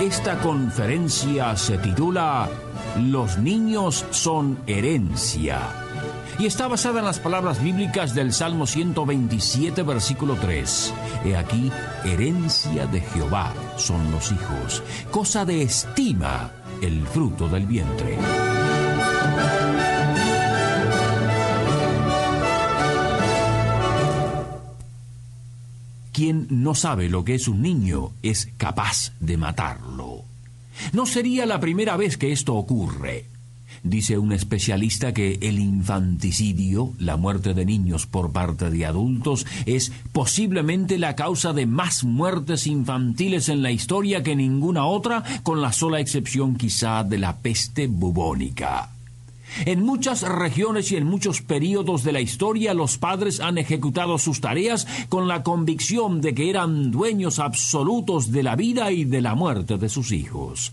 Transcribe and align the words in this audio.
Esta 0.00 0.38
conferencia 0.38 1.56
se 1.56 1.76
titula 1.78 2.48
Los 3.00 3.36
niños 3.38 4.06
son 4.10 4.58
herencia 4.66 5.58
y 6.38 6.46
está 6.46 6.68
basada 6.68 7.00
en 7.00 7.04
las 7.04 7.18
palabras 7.18 7.60
bíblicas 7.60 8.14
del 8.14 8.32
Salmo 8.32 8.66
127, 8.66 9.82
versículo 9.82 10.36
3. 10.36 10.94
He 11.24 11.36
aquí, 11.36 11.72
herencia 12.04 12.86
de 12.86 13.00
Jehová 13.00 13.52
son 13.76 14.12
los 14.12 14.30
hijos, 14.30 14.84
cosa 15.10 15.44
de 15.44 15.62
estima 15.62 16.52
el 16.80 17.04
fruto 17.08 17.48
del 17.48 17.66
vientre. 17.66 18.18
Quien 26.18 26.48
no 26.50 26.74
sabe 26.74 27.08
lo 27.08 27.24
que 27.24 27.36
es 27.36 27.46
un 27.46 27.62
niño 27.62 28.10
es 28.24 28.48
capaz 28.56 29.12
de 29.20 29.36
matarlo. 29.36 30.24
No 30.92 31.06
sería 31.06 31.46
la 31.46 31.60
primera 31.60 31.96
vez 31.96 32.16
que 32.16 32.32
esto 32.32 32.56
ocurre. 32.56 33.26
Dice 33.84 34.18
un 34.18 34.32
especialista 34.32 35.14
que 35.14 35.38
el 35.42 35.60
infanticidio, 35.60 36.92
la 36.98 37.16
muerte 37.16 37.54
de 37.54 37.64
niños 37.64 38.06
por 38.06 38.32
parte 38.32 38.68
de 38.68 38.84
adultos, 38.84 39.46
es 39.64 39.92
posiblemente 40.10 40.98
la 40.98 41.14
causa 41.14 41.52
de 41.52 41.66
más 41.66 42.02
muertes 42.02 42.66
infantiles 42.66 43.48
en 43.48 43.62
la 43.62 43.70
historia 43.70 44.24
que 44.24 44.34
ninguna 44.34 44.86
otra, 44.86 45.22
con 45.44 45.62
la 45.62 45.72
sola 45.72 46.00
excepción 46.00 46.56
quizá 46.56 47.04
de 47.04 47.18
la 47.18 47.36
peste 47.36 47.86
bubónica. 47.86 48.90
En 49.66 49.82
muchas 49.82 50.22
regiones 50.22 50.92
y 50.92 50.96
en 50.96 51.06
muchos 51.06 51.42
periodos 51.42 52.04
de 52.04 52.12
la 52.12 52.20
historia 52.20 52.74
los 52.74 52.98
padres 52.98 53.40
han 53.40 53.58
ejecutado 53.58 54.18
sus 54.18 54.40
tareas 54.40 54.86
con 55.08 55.28
la 55.28 55.42
convicción 55.42 56.20
de 56.20 56.34
que 56.34 56.50
eran 56.50 56.90
dueños 56.90 57.38
absolutos 57.38 58.30
de 58.32 58.42
la 58.42 58.56
vida 58.56 58.92
y 58.92 59.04
de 59.04 59.20
la 59.20 59.34
muerte 59.34 59.78
de 59.78 59.88
sus 59.88 60.12
hijos. 60.12 60.72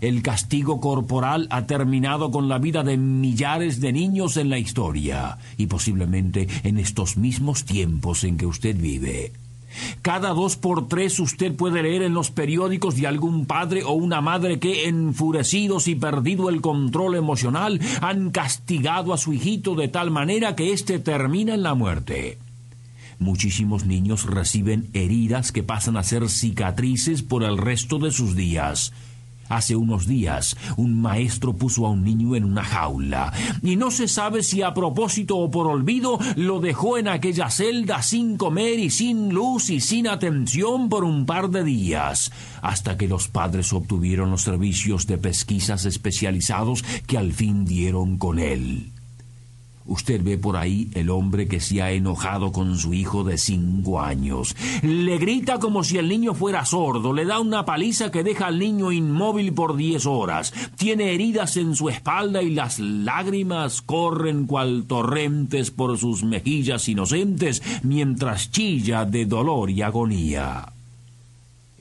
El 0.00 0.22
castigo 0.22 0.80
corporal 0.80 1.46
ha 1.50 1.66
terminado 1.66 2.30
con 2.30 2.48
la 2.48 2.58
vida 2.58 2.82
de 2.82 2.96
millares 2.96 3.80
de 3.80 3.92
niños 3.92 4.36
en 4.36 4.48
la 4.48 4.58
historia 4.58 5.38
y 5.58 5.66
posiblemente 5.66 6.48
en 6.62 6.78
estos 6.78 7.16
mismos 7.16 7.64
tiempos 7.64 8.24
en 8.24 8.36
que 8.38 8.46
usted 8.46 8.76
vive. 8.76 9.32
Cada 10.02 10.30
dos 10.30 10.56
por 10.56 10.88
tres 10.88 11.18
usted 11.20 11.54
puede 11.54 11.82
leer 11.82 12.02
en 12.02 12.14
los 12.14 12.30
periódicos 12.30 12.96
de 12.96 13.06
algún 13.06 13.46
padre 13.46 13.84
o 13.84 13.92
una 13.92 14.20
madre 14.20 14.58
que, 14.58 14.88
enfurecidos 14.88 15.88
y 15.88 15.94
perdido 15.94 16.48
el 16.48 16.60
control 16.60 17.16
emocional, 17.16 17.80
han 18.00 18.30
castigado 18.30 19.12
a 19.12 19.18
su 19.18 19.32
hijito 19.32 19.74
de 19.74 19.88
tal 19.88 20.10
manera 20.10 20.56
que 20.56 20.72
éste 20.72 20.98
termina 20.98 21.54
en 21.54 21.62
la 21.62 21.74
muerte. 21.74 22.38
Muchísimos 23.18 23.86
niños 23.86 24.24
reciben 24.24 24.88
heridas 24.94 25.52
que 25.52 25.62
pasan 25.62 25.96
a 25.96 26.02
ser 26.02 26.28
cicatrices 26.28 27.22
por 27.22 27.44
el 27.44 27.56
resto 27.56 27.98
de 27.98 28.10
sus 28.10 28.34
días. 28.34 28.92
Hace 29.52 29.76
unos 29.76 30.06
días, 30.06 30.56
un 30.78 30.98
maestro 30.98 31.52
puso 31.52 31.86
a 31.86 31.90
un 31.90 32.04
niño 32.04 32.36
en 32.36 32.44
una 32.44 32.64
jaula, 32.64 33.34
y 33.62 33.76
no 33.76 33.90
se 33.90 34.08
sabe 34.08 34.42
si 34.42 34.62
a 34.62 34.72
propósito 34.72 35.36
o 35.36 35.50
por 35.50 35.66
olvido 35.66 36.18
lo 36.36 36.58
dejó 36.58 36.96
en 36.96 37.06
aquella 37.06 37.50
celda 37.50 38.00
sin 38.00 38.38
comer 38.38 38.78
y 38.78 38.88
sin 38.88 39.34
luz 39.34 39.68
y 39.68 39.80
sin 39.80 40.08
atención 40.08 40.88
por 40.88 41.04
un 41.04 41.26
par 41.26 41.50
de 41.50 41.64
días, 41.64 42.32
hasta 42.62 42.96
que 42.96 43.08
los 43.08 43.28
padres 43.28 43.74
obtuvieron 43.74 44.30
los 44.30 44.40
servicios 44.40 45.06
de 45.06 45.18
pesquisas 45.18 45.84
especializados 45.84 46.82
que 47.06 47.18
al 47.18 47.34
fin 47.34 47.66
dieron 47.66 48.16
con 48.16 48.38
él. 48.38 48.91
Usted 49.92 50.22
ve 50.24 50.38
por 50.38 50.56
ahí 50.56 50.88
el 50.94 51.10
hombre 51.10 51.46
que 51.46 51.60
se 51.60 51.82
ha 51.82 51.92
enojado 51.92 52.50
con 52.50 52.78
su 52.78 52.94
hijo 52.94 53.24
de 53.24 53.36
cinco 53.36 54.00
años. 54.00 54.56
Le 54.80 55.18
grita 55.18 55.58
como 55.58 55.84
si 55.84 55.98
el 55.98 56.08
niño 56.08 56.32
fuera 56.32 56.64
sordo, 56.64 57.12
le 57.12 57.26
da 57.26 57.40
una 57.40 57.66
paliza 57.66 58.10
que 58.10 58.22
deja 58.22 58.46
al 58.46 58.58
niño 58.58 58.90
inmóvil 58.90 59.52
por 59.52 59.76
diez 59.76 60.06
horas. 60.06 60.54
Tiene 60.76 61.12
heridas 61.12 61.58
en 61.58 61.76
su 61.76 61.90
espalda 61.90 62.42
y 62.42 62.54
las 62.54 62.78
lágrimas 62.78 63.82
corren 63.82 64.46
cual 64.46 64.86
torrentes 64.86 65.70
por 65.70 65.98
sus 65.98 66.24
mejillas 66.24 66.88
inocentes 66.88 67.62
mientras 67.82 68.50
chilla 68.50 69.04
de 69.04 69.26
dolor 69.26 69.68
y 69.68 69.82
agonía. 69.82 70.72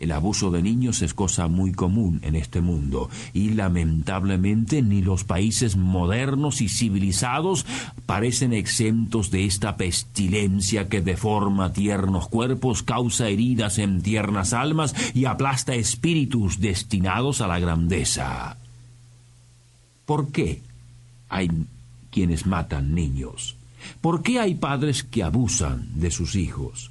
El 0.02 0.12
abuso 0.14 0.50
de 0.50 0.64
niños 0.64 1.04
es 1.04 1.14
cosa 1.14 1.48
muy 1.48 1.74
común 1.74 2.22
en 2.24 2.36
este 2.36 2.60
mundo 2.60 3.12
y 3.34 3.52
lamentablemente 3.52 4.82
ni 4.82 5.04
los 5.04 5.24
países 5.24 5.78
modernos 5.78 6.62
y 6.62 6.70
civilizados 6.70 7.68
parecen 8.08 8.52
exentos 8.52 9.30
de 9.30 9.46
esta 9.46 9.78
pestilencia 9.78 10.90
que 10.90 11.02
deforma 11.02 11.72
tiernos 11.72 12.28
cuerpos, 12.30 12.82
causa 12.82 13.30
heridas 13.30 13.78
en 13.78 14.02
tiernas 14.02 14.54
almas 14.54 14.96
y 15.14 15.26
aplasta 15.26 15.76
espíritus 15.76 16.60
destinados 16.60 17.40
a 17.42 17.48
la 17.48 17.60
grandeza. 17.60 18.58
¿Por 20.08 20.32
qué 20.32 20.64
hay 21.30 21.48
quienes 22.10 22.48
matan 22.48 22.96
niños? 22.96 23.56
¿Por 24.02 24.24
qué 24.24 24.40
hay 24.40 24.56
padres 24.56 25.04
que 25.04 25.22
abusan 25.22 25.90
de 25.94 26.10
sus 26.10 26.36
hijos? 26.36 26.90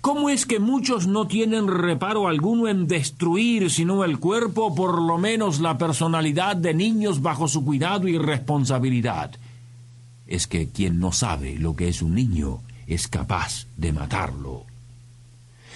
¿Cómo 0.00 0.30
es 0.30 0.46
que 0.46 0.58
muchos 0.58 1.06
no 1.06 1.26
tienen 1.26 1.68
reparo 1.68 2.28
alguno 2.28 2.68
en 2.68 2.86
destruir, 2.86 3.70
sino 3.70 4.04
el 4.04 4.18
cuerpo, 4.18 4.74
por 4.74 5.00
lo 5.00 5.18
menos 5.18 5.60
la 5.60 5.78
personalidad 5.78 6.56
de 6.56 6.74
niños 6.74 7.22
bajo 7.22 7.48
su 7.48 7.64
cuidado 7.64 8.08
y 8.08 8.18
responsabilidad? 8.18 9.32
Es 10.26 10.46
que 10.46 10.68
quien 10.68 10.98
no 10.98 11.12
sabe 11.12 11.56
lo 11.58 11.76
que 11.76 11.88
es 11.88 12.02
un 12.02 12.14
niño 12.14 12.60
es 12.86 13.08
capaz 13.08 13.66
de 13.76 13.92
matarlo. 13.92 14.64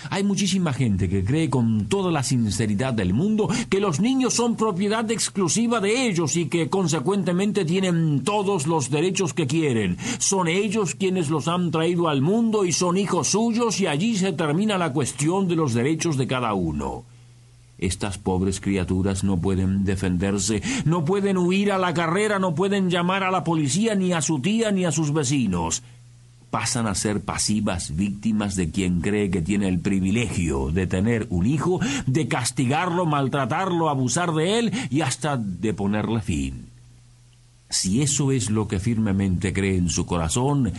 Hay 0.09 0.25
muchísima 0.25 0.73
gente 0.73 1.09
que 1.09 1.25
cree 1.25 1.51
con 1.51 1.87
toda 1.87 2.11
la 2.11 2.23
sinceridad 2.23 2.95
del 2.95 3.13
mundo 3.13 3.49
que 3.69 3.81
los 3.81 4.01
niños 4.01 4.35
son 4.35 4.57
propiedad 4.57 5.11
exclusiva 5.11 5.81
de 5.81 6.07
ellos 6.07 6.37
y 6.37 6.47
que 6.47 6.71
consecuentemente 6.71 7.65
tienen 7.65 8.23
todos 8.25 8.67
los 8.67 8.91
derechos 8.91 9.35
que 9.35 9.47
quieren. 9.47 9.99
Son 10.19 10.49
ellos 10.49 10.95
quienes 10.95 11.29
los 11.29 11.49
han 11.49 11.71
traído 11.71 12.09
al 12.09 12.23
mundo 12.23 12.65
y 12.65 12.73
son 12.73 12.97
hijos 12.97 13.29
suyos 13.29 13.81
y 13.81 13.87
allí 13.87 14.17
se 14.17 14.33
termina 14.33 14.79
la 14.79 14.93
cuestión 14.93 15.49
de 15.49 15.57
los 15.57 15.75
derechos 15.75 16.17
de 16.17 16.27
cada 16.27 16.55
uno. 16.55 17.05
Estas 17.79 18.19
pobres 18.19 18.61
criaturas 18.61 19.25
no 19.25 19.41
pueden 19.41 19.85
defenderse, 19.85 20.63
no 20.85 21.05
pueden 21.05 21.39
huir 21.39 21.73
a 21.73 21.79
la 21.79 21.95
carrera, 21.95 22.39
no 22.39 22.55
pueden 22.55 22.91
llamar 22.91 23.23
a 23.23 23.31
la 23.31 23.43
policía 23.43 23.95
ni 23.95 24.13
a 24.13 24.21
su 24.21 24.41
tía 24.41 24.71
ni 24.71 24.85
a 24.85 24.93
sus 24.93 25.13
vecinos 25.15 25.83
pasan 26.51 26.87
a 26.87 26.95
ser 26.95 27.21
pasivas 27.23 27.97
víctimas 27.97 28.57
de 28.57 28.71
quien 28.71 29.01
cree 29.01 29.31
que 29.31 29.43
tiene 29.43 29.69
el 29.69 29.79
privilegio 29.79 30.71
de 30.71 30.87
tener 30.87 31.27
un 31.31 31.47
hijo, 31.47 31.81
de 32.07 32.29
castigarlo, 32.29 33.07
maltratarlo, 33.07 33.89
abusar 33.89 34.33
de 34.33 34.59
él 34.59 34.73
y 34.91 35.01
hasta 35.01 35.37
de 35.37 35.73
ponerle 35.75 36.21
fin. 36.21 36.67
Si 37.69 38.03
eso 38.03 38.33
es 38.33 38.51
lo 38.51 38.67
que 38.67 38.81
firmemente 38.81 39.53
cree 39.53 39.77
en 39.77 39.91
su 39.91 40.05
corazón, 40.05 40.73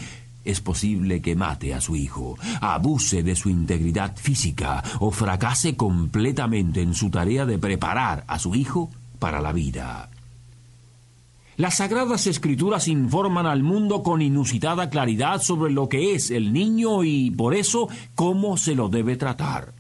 es 0.44 0.60
posible 0.60 1.22
que 1.22 1.36
mate 1.36 1.74
a 1.74 1.82
su 1.82 1.96
hijo, 1.96 2.38
abuse 2.60 3.24
de 3.24 3.36
su 3.36 3.50
integridad 3.50 4.16
física 4.18 4.84
o 5.00 5.12
fracase 5.12 5.76
completamente 5.76 6.82
en 6.82 6.94
su 6.94 7.10
tarea 7.10 7.46
de 7.46 7.58
preparar 7.58 8.26
a 8.28 8.40
su 8.40 8.56
hijo 8.56 8.90
para 9.20 9.40
la 9.40 9.54
vida. 9.54 10.10
Las 11.58 11.78
sagradas 11.78 12.28
escrituras 12.28 12.88
informan 12.88 13.46
al 13.46 13.62
mundo 13.62 14.04
con 14.04 14.22
inusitada 14.22 14.90
claridad 14.90 15.42
sobre 15.42 15.72
lo 15.72 15.90
que 15.90 16.16
es 16.16 16.32
el 16.32 16.54
niño 16.54 17.04
y, 17.04 17.32
por 17.32 17.54
eso, 17.54 17.90
cómo 18.16 18.58
se 18.58 18.74
lo 18.74 18.90
debe 18.90 19.18
tratar. 19.18 19.74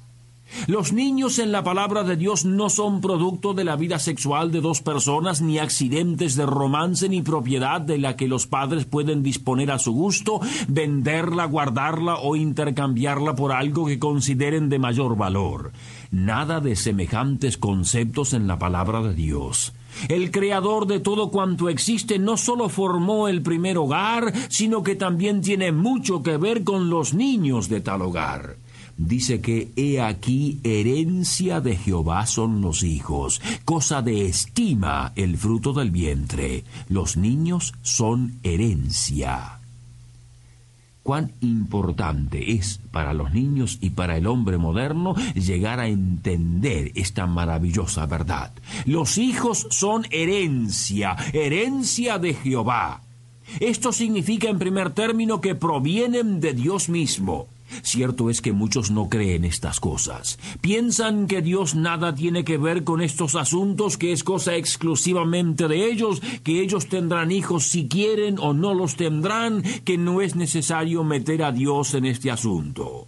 Los 0.67 0.91
niños 0.91 1.39
en 1.39 1.51
la 1.51 1.63
palabra 1.63 2.03
de 2.03 2.17
Dios 2.17 2.45
no 2.45 2.69
son 2.69 2.99
producto 3.01 3.53
de 3.53 3.63
la 3.63 3.77
vida 3.77 3.99
sexual 3.99 4.51
de 4.51 4.61
dos 4.61 4.81
personas, 4.81 5.41
ni 5.41 5.59
accidentes 5.59 6.35
de 6.35 6.45
romance, 6.45 7.07
ni 7.07 7.21
propiedad 7.21 7.81
de 7.81 7.97
la 7.97 8.15
que 8.15 8.27
los 8.27 8.47
padres 8.47 8.85
pueden 8.85 9.23
disponer 9.23 9.71
a 9.71 9.79
su 9.79 9.93
gusto, 9.93 10.41
venderla, 10.67 11.45
guardarla 11.45 12.15
o 12.15 12.35
intercambiarla 12.35 13.35
por 13.35 13.53
algo 13.53 13.87
que 13.87 13.97
consideren 13.97 14.69
de 14.69 14.79
mayor 14.79 15.15
valor. 15.15 15.71
Nada 16.11 16.59
de 16.59 16.75
semejantes 16.75 17.57
conceptos 17.57 18.33
en 18.33 18.47
la 18.47 18.59
palabra 18.59 19.01
de 19.01 19.13
Dios. 19.13 19.73
El 20.09 20.31
creador 20.31 20.87
de 20.87 20.99
todo 20.99 21.29
cuanto 21.29 21.69
existe 21.69 22.19
no 22.19 22.37
solo 22.37 22.69
formó 22.69 23.27
el 23.27 23.41
primer 23.41 23.77
hogar, 23.77 24.33
sino 24.49 24.83
que 24.83 24.95
también 24.95 25.41
tiene 25.41 25.71
mucho 25.71 26.23
que 26.23 26.37
ver 26.37 26.63
con 26.63 26.89
los 26.89 27.13
niños 27.13 27.69
de 27.69 27.81
tal 27.81 28.01
hogar. 28.01 28.57
dice 28.97 29.41
que 29.41 29.71
he 29.75 29.99
aquí 29.99 30.59
herencia 30.63 31.59
de 31.59 31.75
Jehová 31.75 32.27
son 32.27 32.61
los 32.61 32.83
hijos, 32.83 33.41
cosa 33.65 34.01
de 34.01 34.27
estima 34.27 35.11
el 35.15 35.37
fruto 35.37 35.73
del 35.73 35.89
vientre, 35.89 36.63
los 36.87 37.17
niños 37.17 37.73
son 37.81 38.39
herencia. 38.43 39.60
Cuán 41.03 41.31
importante 41.41 42.53
es 42.53 42.79
para 42.91 43.13
los 43.13 43.33
niños 43.33 43.79
y 43.81 43.91
para 43.91 44.17
el 44.17 44.27
hombre 44.27 44.57
moderno 44.59 45.15
llegar 45.33 45.79
a 45.79 45.87
entender 45.87 46.91
esta 46.95 47.25
maravillosa 47.25 48.05
verdad. 48.05 48.51
Los 48.85 49.17
hijos 49.17 49.67
son 49.71 50.05
herencia, 50.11 51.15
herencia 51.33 52.19
de 52.19 52.35
Jehová. 52.35 53.01
Esto 53.59 53.91
significa 53.91 54.49
en 54.49 54.59
primer 54.59 54.91
término 54.91 55.41
que 55.41 55.55
provienen 55.55 56.39
de 56.39 56.53
Dios 56.53 56.87
mismo. 56.87 57.47
Cierto 57.83 58.29
es 58.29 58.41
que 58.41 58.51
muchos 58.51 58.91
no 58.91 59.09
creen 59.09 59.45
estas 59.45 59.79
cosas. 59.79 60.39
Piensan 60.61 61.27
que 61.27 61.41
Dios 61.41 61.75
nada 61.75 62.13
tiene 62.15 62.43
que 62.43 62.57
ver 62.57 62.83
con 62.83 63.01
estos 63.01 63.35
asuntos, 63.35 63.97
que 63.97 64.11
es 64.11 64.23
cosa 64.23 64.55
exclusivamente 64.55 65.67
de 65.67 65.91
ellos, 65.91 66.21
que 66.43 66.61
ellos 66.61 66.87
tendrán 66.87 67.31
hijos 67.31 67.65
si 67.65 67.87
quieren 67.87 68.37
o 68.39 68.53
no 68.53 68.73
los 68.73 68.95
tendrán, 68.95 69.63
que 69.83 69.97
no 69.97 70.21
es 70.21 70.35
necesario 70.35 71.03
meter 71.03 71.43
a 71.43 71.51
Dios 71.51 71.93
en 71.93 72.05
este 72.05 72.31
asunto. 72.31 73.07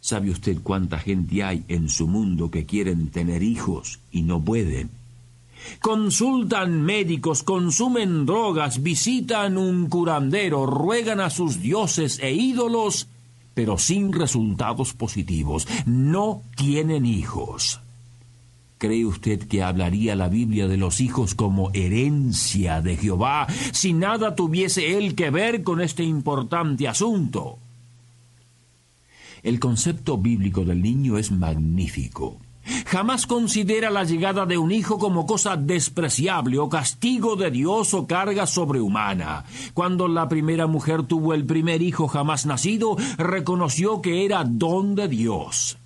¿Sabe 0.00 0.30
usted 0.30 0.58
cuánta 0.62 0.98
gente 0.98 1.42
hay 1.42 1.64
en 1.68 1.88
su 1.88 2.06
mundo 2.06 2.50
que 2.50 2.64
quieren 2.64 3.08
tener 3.08 3.42
hijos 3.42 3.98
y 4.10 4.22
no 4.22 4.40
pueden? 4.40 4.97
Consultan 5.80 6.82
médicos, 6.82 7.42
consumen 7.42 8.26
drogas, 8.26 8.82
visitan 8.82 9.58
un 9.58 9.88
curandero, 9.88 10.66
ruegan 10.66 11.20
a 11.20 11.30
sus 11.30 11.60
dioses 11.60 12.18
e 12.22 12.32
ídolos, 12.32 13.08
pero 13.54 13.78
sin 13.78 14.12
resultados 14.12 14.92
positivos. 14.92 15.66
No 15.86 16.42
tienen 16.56 17.06
hijos. 17.06 17.80
¿Cree 18.78 19.04
usted 19.04 19.40
que 19.48 19.62
hablaría 19.64 20.14
la 20.14 20.28
Biblia 20.28 20.68
de 20.68 20.76
los 20.76 21.00
hijos 21.00 21.34
como 21.34 21.70
herencia 21.74 22.80
de 22.80 22.96
Jehová 22.96 23.48
si 23.72 23.92
nada 23.92 24.36
tuviese 24.36 24.96
él 24.96 25.16
que 25.16 25.30
ver 25.30 25.64
con 25.64 25.80
este 25.80 26.04
importante 26.04 26.86
asunto? 26.86 27.58
El 29.42 29.58
concepto 29.58 30.16
bíblico 30.16 30.64
del 30.64 30.80
niño 30.80 31.18
es 31.18 31.32
magnífico. 31.32 32.38
Jamás 32.86 33.26
considera 33.26 33.90
la 33.90 34.04
llegada 34.04 34.46
de 34.46 34.58
un 34.58 34.72
hijo 34.72 34.98
como 34.98 35.26
cosa 35.26 35.56
despreciable 35.56 36.58
o 36.58 36.68
castigo 36.68 37.36
de 37.36 37.50
Dios 37.50 37.94
o 37.94 38.06
carga 38.06 38.46
sobrehumana. 38.46 39.44
Cuando 39.74 40.08
la 40.08 40.28
primera 40.28 40.66
mujer 40.66 41.02
tuvo 41.04 41.34
el 41.34 41.44
primer 41.44 41.82
hijo 41.82 42.08
jamás 42.08 42.46
nacido, 42.46 42.96
reconoció 43.16 44.02
que 44.02 44.24
era 44.24 44.44
don 44.44 44.94
de 44.94 45.08
Dios. 45.08 45.78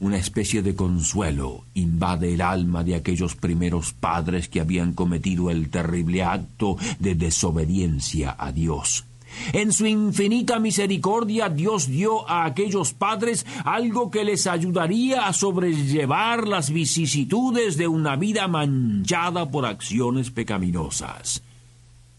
Una 0.00 0.16
especie 0.16 0.62
de 0.62 0.74
consuelo 0.74 1.64
invade 1.74 2.34
el 2.34 2.40
alma 2.40 2.84
de 2.84 2.94
aquellos 2.94 3.34
primeros 3.36 3.92
padres 3.92 4.48
que 4.48 4.60
habían 4.60 4.92
cometido 4.92 5.50
el 5.50 5.68
terrible 5.68 6.22
acto 6.22 6.76
de 6.98 7.14
desobediencia 7.14 8.34
a 8.38 8.50
Dios. 8.50 9.04
En 9.52 9.72
su 9.72 9.86
infinita 9.86 10.58
misericordia 10.58 11.48
Dios 11.48 11.88
dio 11.88 12.28
a 12.28 12.44
aquellos 12.44 12.92
padres 12.92 13.46
algo 13.64 14.10
que 14.10 14.24
les 14.24 14.46
ayudaría 14.46 15.26
a 15.26 15.32
sobrellevar 15.32 16.46
las 16.46 16.70
vicisitudes 16.70 17.76
de 17.76 17.88
una 17.88 18.16
vida 18.16 18.48
manchada 18.48 19.50
por 19.50 19.66
acciones 19.66 20.30
pecaminosas. 20.30 21.42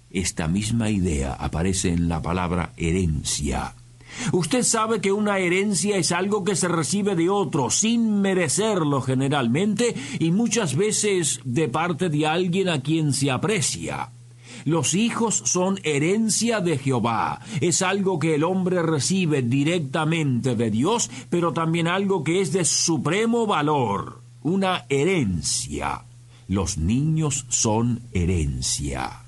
Esta 0.10 0.48
misma 0.48 0.90
idea 0.90 1.34
aparece 1.34 1.90
en 1.90 2.08
la 2.08 2.22
palabra 2.22 2.72
herencia. 2.78 3.74
Usted 4.32 4.64
sabe 4.64 5.02
que 5.02 5.12
una 5.12 5.40
herencia 5.40 5.98
es 5.98 6.12
algo 6.12 6.44
que 6.44 6.56
se 6.56 6.68
recibe 6.68 7.16
de 7.16 7.30
otro 7.30 7.70
sin 7.70 8.22
merecerlo 8.22 9.02
generalmente 9.02 9.94
y 10.20 10.32
muchas 10.32 10.76
veces 10.76 11.42
de 11.44 11.68
parte 11.68 12.10
de 12.10 12.26
alguien 12.26 12.70
a 12.70 12.82
quien 12.82 13.14
se 13.14 13.30
aprecia. 13.30 14.10
Los 14.66 14.96
hijos 14.96 15.44
son 15.46 15.80
herencia 15.84 16.60
de 16.60 16.80
Jehová. 16.80 17.40
Es 17.62 17.84
algo 17.84 18.18
que 18.18 18.34
el 18.34 18.44
hombre 18.44 18.82
recibe 18.82 19.44
directamente 19.44 20.56
de 20.56 20.72
Dios, 20.72 21.12
pero 21.30 21.54
también 21.54 21.88
algo 21.88 22.24
que 22.24 22.42
es 22.42 22.52
de 22.52 22.66
supremo 22.66 23.46
valor. 23.46 24.24
Una 24.42 24.86
herencia. 24.90 26.06
Los 26.48 26.80
niños 26.80 27.46
son 27.50 28.02
herencia. 28.12 29.22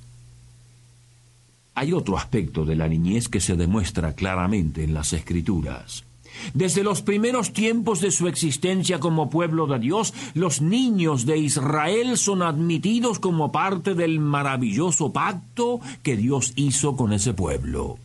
Hay 1.76 1.94
otro 1.94 2.18
aspecto 2.18 2.66
de 2.66 2.76
la 2.76 2.88
niñez 2.88 3.30
que 3.30 3.40
se 3.40 3.56
demuestra 3.56 4.14
claramente 4.14 4.84
en 4.84 4.96
las 4.96 5.14
escrituras. 5.14 6.07
Desde 6.54 6.84
los 6.84 7.02
primeros 7.02 7.54
tiempos 7.54 8.02
de 8.02 8.12
su 8.12 8.28
existencia 8.28 9.00
como 9.00 9.30
pueblo 9.30 9.68
de 9.68 9.80
Dios, 9.80 10.14
los 10.34 10.62
niños 10.62 11.26
de 11.26 11.38
Israel 11.38 12.18
son 12.18 12.42
admitidos 12.42 13.20
como 13.20 13.52
parte 13.52 13.94
del 13.94 14.20
maravilloso 14.20 15.12
pacto 15.12 15.80
que 16.04 16.18
Dios 16.18 16.54
hizo 16.56 16.96
con 16.96 17.14
ese 17.14 17.34
pueblo. 17.34 17.98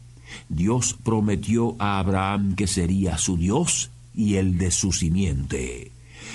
Dios 0.49 0.97
prometió 1.03 1.77
a 1.79 1.99
Abraham 1.99 2.55
que 2.55 2.67
sería 2.67 3.19
su 3.19 3.37
Dios 3.37 3.91
y 4.15 4.37
el 4.37 4.59
de 4.59 4.71
su 4.71 4.93
simiente. 4.93 5.91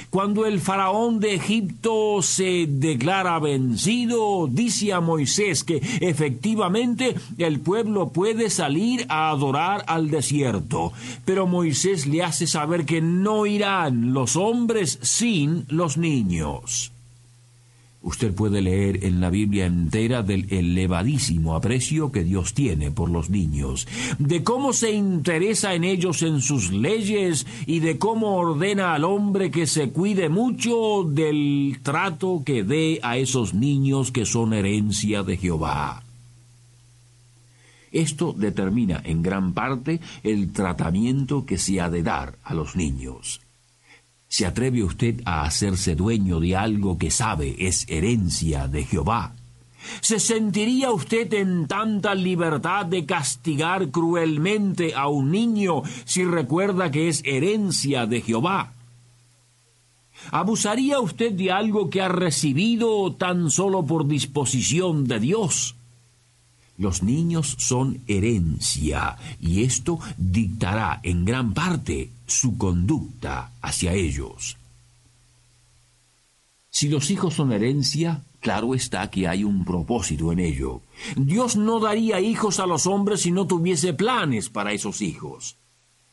Cuando 0.10 0.46
el 0.46 0.62
faraón 0.62 1.20
de 1.20 1.36
Egipto 1.36 2.22
se 2.22 2.66
declara 2.68 3.40
vencido, 3.40 4.48
dice 4.50 4.94
a 4.94 5.02
Moisés 5.02 5.64
que 5.64 5.82
efectivamente 6.02 7.16
el 7.38 7.60
pueblo 7.60 8.10
puede 8.10 8.50
salir 8.50 9.06
a 9.10 9.30
adorar 9.30 9.84
al 9.88 10.10
desierto, 10.10 10.94
pero 11.26 11.46
Moisés 11.46 12.08
le 12.08 12.24
hace 12.24 12.48
saber 12.48 12.86
que 12.86 13.02
no 13.02 13.46
irán 13.46 14.14
los 14.14 14.36
hombres 14.38 14.98
sin 15.02 15.66
los 15.70 15.98
niños. 15.98 16.94
Usted 18.08 18.34
puede 18.34 18.62
leer 18.62 19.04
en 19.04 19.20
la 19.20 19.30
Biblia 19.30 19.66
entera 19.66 20.24
del 20.24 20.48
elevadísimo 20.50 21.58
aprecio 21.58 22.10
que 22.10 22.24
Dios 22.24 22.54
tiene 22.54 22.90
por 22.90 23.10
los 23.10 23.30
niños, 23.30 23.86
de 24.18 24.46
cómo 24.46 24.72
se 24.72 24.94
interesa 24.94 25.74
en 25.74 25.84
ellos 25.84 26.22
en 26.22 26.40
sus 26.40 26.72
leyes 26.72 27.46
y 27.66 27.82
de 27.82 27.98
cómo 27.98 28.38
ordena 28.38 28.94
al 28.94 29.04
hombre 29.04 29.52
que 29.52 29.68
se 29.68 29.90
cuide 29.90 30.30
mucho 30.30 31.04
del 31.04 31.80
trato 31.84 32.44
que 32.46 32.64
dé 32.64 33.02
a 33.04 33.18
esos 33.18 33.54
niños 33.54 34.14
que 34.14 34.26
son 34.26 34.54
herencia 34.54 35.24
de 35.24 35.36
Jehová. 35.36 36.02
Esto 37.92 38.32
determina 38.32 39.02
en 39.04 39.22
gran 39.22 39.52
parte 39.52 40.00
el 40.24 40.54
tratamiento 40.54 41.46
que 41.46 41.58
se 41.58 41.82
ha 41.82 41.90
de 41.90 42.04
dar 42.04 42.38
a 42.46 42.54
los 42.54 42.78
niños. 42.78 43.42
¿Se 44.28 44.46
atreve 44.46 44.84
usted 44.84 45.22
a 45.26 45.44
hacerse 45.44 45.96
dueño 45.96 46.40
de 46.40 46.56
algo 46.56 46.98
que 46.98 47.12
sabe 47.12 47.56
es 47.60 47.86
herencia 47.88 48.68
de 48.68 48.84
Jehová? 48.84 49.34
¿Se 50.02 50.20
sentiría 50.20 50.92
usted 50.92 51.34
en 51.34 51.68
tanta 51.68 52.14
libertad 52.14 52.86
de 52.86 53.06
castigar 53.06 53.90
cruelmente 53.90 54.94
a 54.94 55.08
un 55.08 55.32
niño 55.32 55.84
si 56.04 56.26
recuerda 56.26 56.92
que 56.92 57.08
es 57.08 57.22
herencia 57.24 58.06
de 58.06 58.22
Jehová? 58.22 58.74
¿Abusaría 60.32 61.00
usted 61.00 61.32
de 61.32 61.52
algo 61.52 61.90
que 61.90 62.02
ha 62.02 62.10
recibido 62.10 63.14
tan 63.14 63.50
solo 63.50 63.86
por 63.86 64.08
disposición 64.08 65.08
de 65.08 65.20
Dios? 65.20 65.77
Los 66.78 67.02
niños 67.02 67.56
son 67.58 68.02
herencia 68.08 69.18
y 69.42 69.64
esto 69.64 70.00
dictará 70.18 71.00
en 71.02 71.26
gran 71.26 71.54
parte 71.54 72.12
su 72.28 72.58
conducta 72.58 73.52
hacia 73.62 73.94
ellos. 73.94 74.58
Si 76.70 76.88
los 76.90 77.10
hijos 77.10 77.34
son 77.34 77.52
herencia, 77.52 78.22
claro 78.40 78.76
está 78.76 79.10
que 79.10 79.28
hay 79.28 79.44
un 79.44 79.66
propósito 79.66 80.32
en 80.32 80.40
ello. 80.40 80.82
Dios 81.16 81.56
no 81.56 81.80
daría 81.80 82.20
hijos 82.20 82.60
a 82.60 82.68
los 82.68 82.86
hombres 82.86 83.22
si 83.22 83.32
no 83.32 83.48
tuviese 83.48 83.94
planes 83.94 84.50
para 84.50 84.72
esos 84.72 85.02
hijos. 85.02 85.56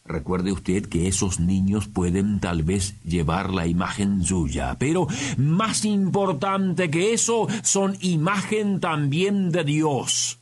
Recuerde 0.07 0.53
usted 0.53 0.87
que 0.87 1.09
esos 1.09 1.41
niños 1.41 1.89
pueden 1.89 2.41
tal 2.41 2.63
vez 2.63 2.95
llevar 3.05 3.53
la 3.53 3.67
imagen 3.67 4.25
suya, 4.25 4.77
pero 4.79 5.07
más 5.37 5.85
importante 5.85 6.91
que 6.91 7.13
eso 7.13 7.49
son 7.63 7.97
imagen 8.01 8.81
también 8.81 9.51
de 9.51 9.65
Dios. 9.65 10.39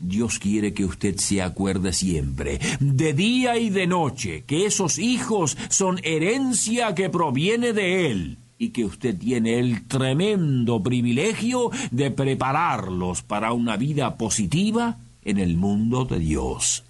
Dios 0.00 0.38
quiere 0.38 0.74
que 0.74 0.84
usted 0.84 1.16
se 1.16 1.42
acuerde 1.42 1.92
siempre, 1.92 2.60
de 2.80 3.12
día 3.12 3.58
y 3.58 3.70
de 3.70 3.86
noche, 3.86 4.44
que 4.46 4.66
esos 4.66 4.98
hijos 4.98 5.56
son 5.68 6.00
herencia 6.02 6.94
que 6.94 7.10
proviene 7.10 7.72
de 7.72 8.10
Él 8.10 8.38
y 8.58 8.70
que 8.70 8.84
usted 8.84 9.18
tiene 9.18 9.58
el 9.58 9.86
tremendo 9.86 10.82
privilegio 10.82 11.70
de 11.90 12.10
prepararlos 12.10 13.22
para 13.22 13.52
una 13.52 13.76
vida 13.76 14.16
positiva 14.16 14.96
en 15.24 15.38
el 15.38 15.56
mundo 15.56 16.04
de 16.04 16.18
Dios. 16.18 16.84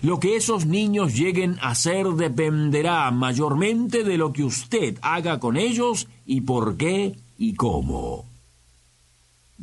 Lo 0.00 0.20
que 0.20 0.36
esos 0.36 0.64
niños 0.64 1.14
lleguen 1.14 1.58
a 1.60 1.74
ser 1.74 2.06
dependerá 2.08 3.10
mayormente 3.10 4.04
de 4.04 4.16
lo 4.16 4.32
que 4.32 4.44
usted 4.44 4.96
haga 5.02 5.38
con 5.38 5.56
ellos 5.56 6.08
y 6.24 6.40
por 6.42 6.76
qué 6.76 7.14
y 7.36 7.54
cómo. 7.54 8.31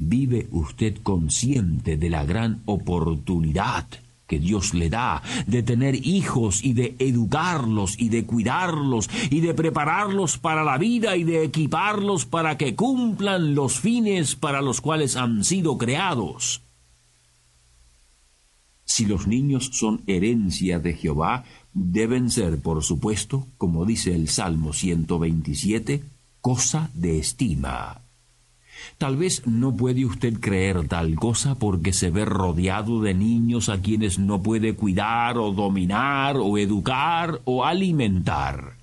¿Vive 0.01 0.48
usted 0.51 0.96
consciente 1.03 1.98
de 1.98 2.10
la 2.10 2.24
gran 2.24 2.62
oportunidad 2.65 3.86
que 4.27 4.39
Dios 4.39 4.74
le 4.74 4.89
da, 4.89 5.22
de 5.46 5.62
tener 5.62 6.08
hijos 6.08 6.63
y 6.63 6.72
de 6.72 6.96
educarlos 7.00 8.00
y 8.00 8.08
de 8.08 8.25
cuidarlos 8.25 9.10
y 9.29 9.41
de 9.41 9.53
prepararlos 9.53 10.38
para 10.38 10.63
la 10.63 10.77
vida 10.77 11.18
y 11.18 11.25
de 11.25 11.44
equiparlos 11.44 12.25
para 12.25 12.58
que 12.58 12.75
cumplan 12.75 13.56
los 13.56 13.79
fines 13.79 14.36
para 14.36 14.62
los 14.62 14.79
cuales 14.79 15.18
han 15.18 15.44
sido 15.44 15.77
creados. 15.77 16.62
Si 18.86 19.06
los 19.06 19.27
niños 19.27 19.72
son 19.74 20.01
herencia 20.08 20.79
de 20.79 20.94
Jehová, 20.94 21.44
deben 21.74 22.29
ser, 22.29 22.62
por 22.62 22.84
supuesto, 22.84 23.48
como 23.58 23.86
dice 23.86 24.15
el 24.15 24.29
Salmo 24.29 24.72
127, 24.74 26.03
cosa 26.39 26.89
de 26.94 27.20
estima. 27.20 28.01
Tal 28.98 29.17
vez 29.17 29.45
no 29.45 29.75
puede 29.75 30.05
usted 30.05 30.39
creer 30.39 30.88
tal 30.88 31.15
cosa 31.15 31.55
porque 31.55 31.93
se 31.93 32.09
ve 32.09 32.25
rodeado 32.25 33.01
de 33.01 33.13
niños 33.13 33.69
a 33.69 33.81
quienes 33.81 34.19
no 34.19 34.41
puede 34.41 34.75
cuidar 34.75 35.38
o 35.38 35.51
dominar 35.51 36.38
o 36.38 36.57
educar 36.57 37.41
o 37.45 37.65
alimentar. 37.65 38.78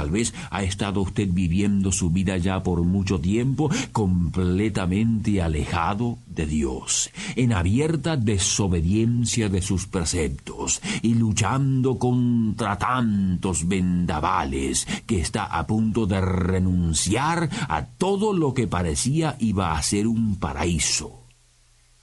Tal 0.00 0.10
vez 0.10 0.32
ha 0.48 0.62
estado 0.62 1.02
usted 1.02 1.28
viviendo 1.30 1.92
su 1.92 2.08
vida 2.08 2.38
ya 2.38 2.62
por 2.62 2.82
mucho 2.84 3.20
tiempo 3.20 3.68
completamente 3.92 5.42
alejado 5.42 6.16
de 6.26 6.46
Dios, 6.46 7.10
en 7.36 7.52
abierta 7.52 8.16
desobediencia 8.16 9.50
de 9.50 9.60
sus 9.60 9.86
preceptos 9.86 10.80
y 11.02 11.16
luchando 11.16 11.98
contra 11.98 12.78
tantos 12.78 13.68
vendavales 13.68 14.88
que 15.04 15.20
está 15.20 15.44
a 15.44 15.66
punto 15.66 16.06
de 16.06 16.22
renunciar 16.22 17.50
a 17.68 17.84
todo 17.84 18.32
lo 18.32 18.54
que 18.54 18.66
parecía 18.66 19.36
iba 19.38 19.76
a 19.76 19.82
ser 19.82 20.06
un 20.06 20.36
paraíso. 20.36 21.20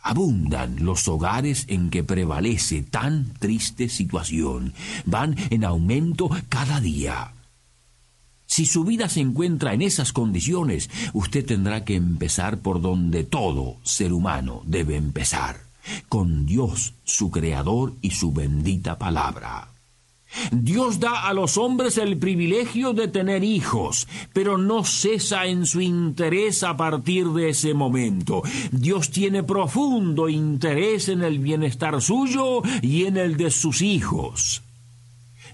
Abundan 0.08 0.86
los 0.86 1.06
hogares 1.10 1.66
en 1.68 1.90
que 1.90 2.02
prevalece 2.02 2.82
tan 2.82 3.34
triste 3.40 3.90
situación. 3.90 4.74
Van 5.06 5.36
en 5.50 5.66
aumento 5.66 6.30
cada 6.48 6.80
día. 6.80 7.34
Si 8.48 8.66
su 8.66 8.84
vida 8.84 9.10
se 9.10 9.20
encuentra 9.20 9.74
en 9.74 9.82
esas 9.84 10.14
condiciones, 10.14 10.90
usted 11.14 11.46
tendrá 11.46 11.86
que 11.86 11.96
empezar 11.96 12.60
por 12.60 12.82
donde 12.82 13.24
todo 13.24 13.76
ser 13.84 14.14
humano 14.14 14.64
debe 14.66 14.96
empezar, 14.96 15.62
con 16.10 16.46
Dios, 16.46 16.94
su 17.04 17.30
Creador 17.30 17.94
y 18.02 18.12
su 18.12 18.32
bendita 18.32 18.98
palabra. 18.98 19.70
Dios 20.52 21.00
da 21.00 21.28
a 21.28 21.34
los 21.34 21.58
hombres 21.58 21.98
el 21.98 22.18
privilegio 22.18 22.94
de 22.94 23.08
tener 23.08 23.44
hijos, 23.44 24.08
pero 24.34 24.58
no 24.58 24.84
cesa 24.84 25.46
en 25.46 25.66
su 25.66 25.82
interés 25.82 26.64
a 26.64 26.76
partir 26.76 27.28
de 27.28 27.50
ese 27.50 27.74
momento. 27.74 28.44
Dios 28.72 29.10
tiene 29.10 29.44
profundo 29.44 30.30
interés 30.30 31.10
en 31.10 31.24
el 31.24 31.40
bienestar 31.40 32.02
suyo 32.02 32.62
y 32.82 33.06
en 33.06 33.18
el 33.18 33.38
de 33.38 33.52
sus 33.52 33.82
hijos. 33.82 34.62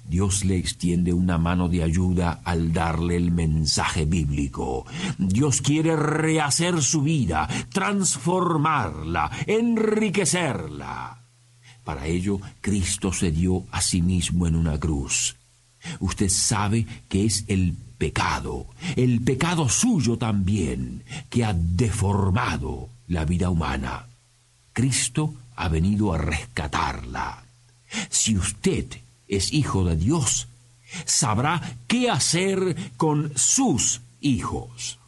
Dios 0.06 0.44
le 0.46 0.58
extiende 0.58 1.14
una 1.14 1.38
mano 1.38 1.70
de 1.70 1.84
ayuda 1.84 2.42
al 2.44 2.74
darle 2.74 3.16
el 3.16 3.32
mensaje 3.32 4.06
bíblico. 4.06 4.86
Dios 5.18 5.62
quiere 5.62 5.96
rehacer 5.96 6.82
su 6.82 7.02
vida, 7.02 7.48
transformarla, 7.72 9.32
enriquecerla. 9.48 11.20
Para 11.84 12.06
ello, 12.06 12.40
Cristo 12.62 13.12
se 13.12 13.32
dio 13.32 13.66
a 13.72 13.82
sí 13.82 14.02
mismo 14.02 14.48
en 14.48 14.56
una 14.56 14.80
cruz. 14.80 15.36
Usted 16.00 16.30
sabe 16.30 16.86
que 17.10 17.26
es 17.26 17.44
el 17.48 17.76
pecado, 17.98 18.68
el 18.96 19.22
pecado 19.22 19.68
suyo 19.68 20.18
también, 20.18 21.04
que 21.30 21.44
ha 21.44 21.54
deformado 21.54 22.90
la 23.08 23.26
vida 23.26 23.50
humana. 23.50 24.06
Cristo 24.72 25.34
ha 25.56 25.68
venido 25.68 26.14
a 26.14 26.18
rescatarla. 26.18 27.44
Si 28.10 28.38
usted 28.38 28.86
es 29.36 29.54
hijo 29.54 29.84
de 29.84 29.96
Dios, 29.96 30.48
sabrá 31.06 31.62
qué 31.88 32.10
hacer 32.10 32.76
con 32.98 33.32
sus 33.36 34.02
hijos. 34.22 35.00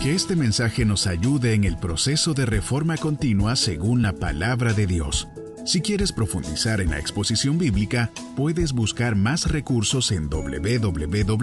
Que 0.00 0.14
este 0.14 0.34
mensaje 0.34 0.84
nos 0.86 1.06
ayude 1.06 1.52
en 1.52 1.64
el 1.64 1.76
proceso 1.76 2.32
de 2.32 2.46
reforma 2.46 2.96
continua 2.96 3.54
según 3.54 4.00
la 4.00 4.14
palabra 4.14 4.72
de 4.72 4.86
Dios. 4.86 5.28
Si 5.66 5.82
quieres 5.82 6.10
profundizar 6.10 6.80
en 6.80 6.90
la 6.90 6.98
exposición 6.98 7.58
bíblica, 7.58 8.10
puedes 8.34 8.72
buscar 8.72 9.14
más 9.14 9.50
recursos 9.50 10.10
en 10.10 10.30
www.poema.co. 10.30 11.34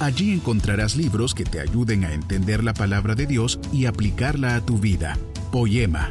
Allí 0.00 0.32
encontrarás 0.32 0.96
libros 0.96 1.34
que 1.34 1.44
te 1.44 1.60
ayuden 1.60 2.04
a 2.04 2.14
entender 2.14 2.64
la 2.64 2.72
palabra 2.72 3.14
de 3.14 3.26
Dios 3.26 3.60
y 3.70 3.84
aplicarla 3.84 4.56
a 4.56 4.64
tu 4.64 4.78
vida. 4.78 5.18
Poema, 5.50 6.10